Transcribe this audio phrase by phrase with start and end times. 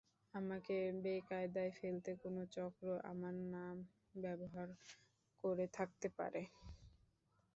[0.33, 3.75] আমাকে বেকায়দায় ফেলতে কোনো চক্র আমার নাম
[4.15, 4.67] ব্যবহার
[5.43, 6.41] করে থাকতে পারে।